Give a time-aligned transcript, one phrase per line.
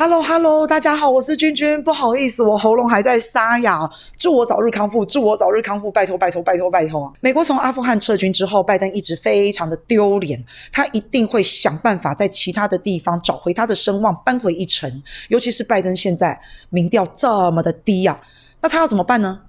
[0.00, 7.12] Hello Hello，大家好，我是君君，不好意思，我喉咙还在沙哑，祝我早日康复，祝我早日康复，拜托拜托拜托拜托啊！
[7.18, 10.40] 美国从阿富汗撤军之后，拜登一直非常的丢脸，
[10.70, 15.02] 他一定会想办法在其他的地方找回他的声望，扳回一城。
[15.30, 16.40] 尤其是拜登现在
[16.70, 18.20] 民调这么的低啊，
[18.60, 19.40] 那他要怎么办呢？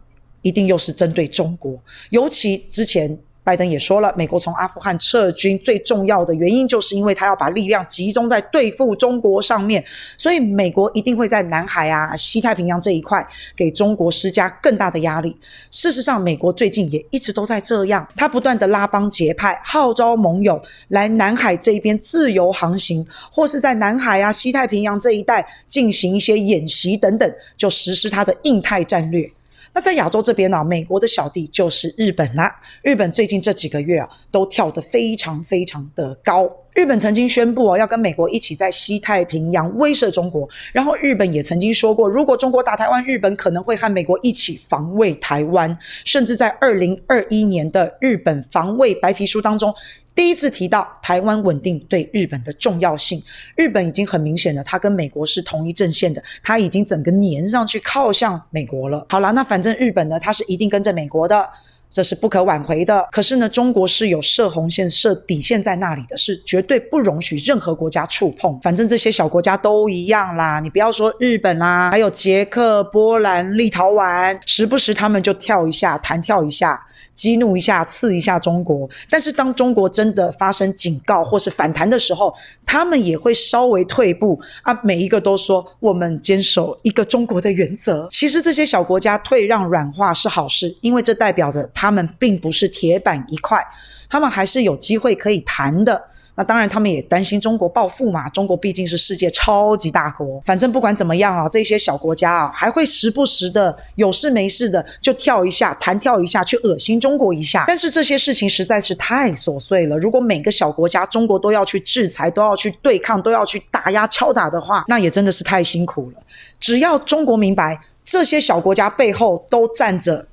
[0.42, 1.80] 一定又是针对中国，
[2.10, 3.20] 尤其之前。
[3.44, 9.84] 拜登也说了，美国从阿富汗撤军最重要的原因，就是因为他要把力量集中在对付中国上面，
[10.18, 13.26] 所以美国一定会在南海啊、西太平洋这一块
[13.56, 15.36] 给中国施加更大的压力。
[15.72, 29.32] 事实上，美国最近也一直都在这样，他不断的拉帮结派，号召盟友来南海这一边自由航行，或是在南海啊、西太平洋这一带进行一些演习等等，就实施他的印太战略。
[29.74, 32.54] 那在亚洲这边呢、美国的小弟就是日本啦。
[32.82, 36.50] 日本最近这几个月啊，都跳得非常非常的高。
[36.74, 40.48] 日本曾经宣布啊，要跟美国一起在西太平洋威慑中国。
[40.72, 45.78] 然后日本也曾经说过，如果中国打台湾，日本可能会和美国一起防卫台湾。
[46.06, 49.74] 甚至在二零二一年的日本防卫白皮书当中。
[50.20, 53.24] 第一次提到台湾稳定对日本的重要性，
[53.56, 59.06] 日本已经很明显的，他跟美国是同一阵线的，他已经整个黏上去靠向美国了。
[59.08, 61.50] 好啦，那反正日本呢，他是一定跟着美国的，
[61.90, 63.08] 这是不可挽回的。
[63.14, 68.60] 可是呢，中国是有设红线、设底线在那里的，是绝对不容许任何国家触碰。
[68.60, 76.86] 反正这些小国家都一样啦，你不要说日本啦，还有捷克、波兰、立陶宛，时不时他们就跳一下，弹跳一下。
[77.20, 82.34] 激怒一下，刺一下中国，但是当中国真的发生警告或是反弹的时候，
[82.66, 84.74] 他们也会稍微退步啊。
[84.86, 88.08] 每一个都说我们坚守一个中国的原则。
[88.10, 93.62] 其实这些小国家退让软化是好事，因为这代表着他们并不是铁板一块，
[94.10, 96.02] 他们还是有机会可以谈的。
[96.40, 98.30] 那当然，他们也担心中国报复嘛。
[98.30, 100.40] 中国毕竟是世界超级大国。
[100.46, 107.66] 反正不管怎么样啊，这些小国家啊，还会时不时的有事没事的就跳一下、弹跳一下，去恶心中国一下。
[107.68, 109.98] 但是这些事情实在是太琐碎了。
[109.98, 116.24] 如果每个小国家中国都要去制裁、都要去对抗、都要去打压、敲打的话，那也真的是太辛苦了。
[116.58, 120.26] 只要中国明白，这些小国家背后都站着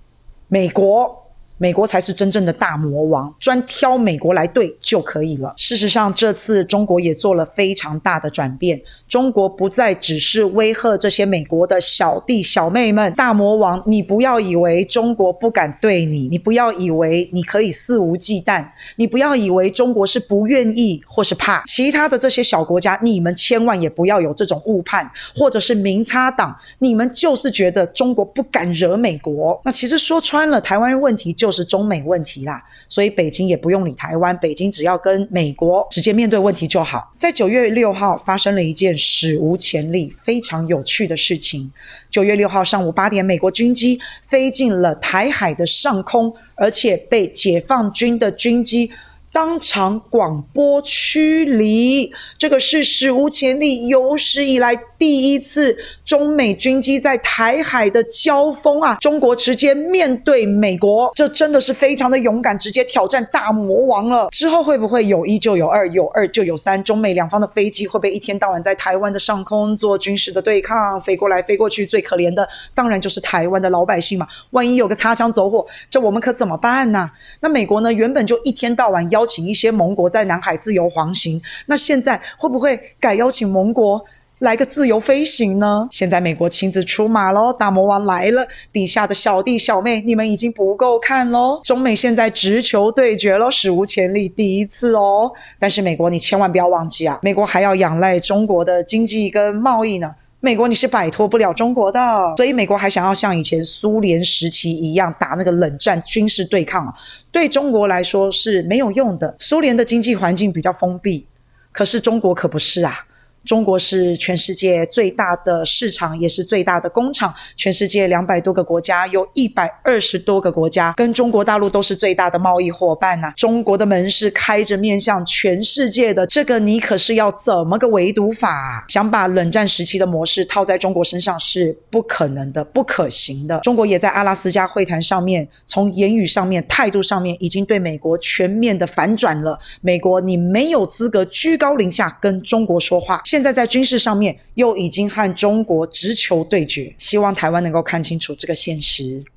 [0.47, 1.26] 美国。
[1.59, 5.55] 美国才是真正的大魔王，专挑美国来对就可以了。
[5.57, 8.79] 事实上，这次中国也做了非常大的转变，
[9.09, 18.63] 中国不再只是威吓这些美国的小弟小妹们，大魔王，你不要以为中国不敢对你，你不要以为你可以肆无忌惮，
[18.97, 21.63] 你不要以为中国是不愿意或是怕。
[21.65, 29.59] 其他的这些小国家，你们千万也不要有这种误判，或者是明察党，你们就是觉得中国不敢惹美国。
[29.65, 31.46] 那其实说穿了，台湾问题就。
[31.47, 37.15] 就是中美问题啦，所以北京也不用理台湾，北京只要跟美国直接面对问题就好。
[37.17, 41.73] 在九月六号发生了一件史无前例、非常有趣的事情。
[42.11, 43.97] 九月六号上午八点，美国军机
[44.27, 48.91] 飞进了台海的上空，而且被解放军的军机。
[49.37, 55.77] 当场广播驱离，这个是史无前例、有史以来第一次
[56.07, 58.95] 中美军机在台海的交锋啊！
[58.95, 64.29] 中国直接面对美国，这真的是非常的勇敢，直接挑战大魔王了。
[64.31, 66.83] 之后会不会有一就有二，有二就有三？
[66.83, 71.85] 中美两方的飞机会不会一天到晚在台湾的上空做军事的对抗，飞过来飞过去？
[71.85, 74.27] 最可怜的当然就是台湾的老百姓嘛！
[74.53, 77.11] 万一有个擦枪走火，这我们可怎么办呢？
[77.41, 77.93] 那美国呢？
[77.93, 84.01] 原本就一天到晚邀请一些盟国在南海自由航行，那现在会不会改邀请盟国
[84.39, 85.89] 来个自由飞行呢？
[85.91, 91.61] 现在美国亲自出马喽，大魔王来了，底下的小弟小妹，你们已经不够看喽！
[91.65, 95.33] 中美现在直球对决喽，史无前例，第一次哦。
[95.59, 100.15] 但是美国你千万不要忘记啊，美国还要仰赖中国的经济跟贸易呢。
[100.47, 101.99] 美国你是摆脱不了中国的，
[102.37, 106.95] 所以美国还想要像以前苏联时期一样打那个冷战军事对抗，
[107.33, 109.35] 对中国来说是没有用的。
[109.41, 111.27] 苏联的经济环境比较封闭，
[111.73, 113.07] 可是中国可不是啊。
[113.47, 117.33] 中国是全世界最大的市场，也是最大的工厂。
[117.57, 123.33] 全世界两百多个国家，有一百二十多个国家跟中国大陆都是最大的贸易伙伴呐。
[123.37, 128.85] 中国的门是开着面向全世界的，这个你可是要怎么个围堵法？
[128.89, 133.61] 想把冷战时期的模式套在中国身上是不可能的，不可行的。
[133.61, 139.57] 中国也在阿拉斯加会谈上面，从言语上面、态度上面，已经对美国全面的反转了。
[139.81, 143.21] 美国，你没有资格居高临下跟中国说话。
[143.37, 149.23] 现在在军事上面又已经和中国直球对决，希望台湾能够看清楚这个现实。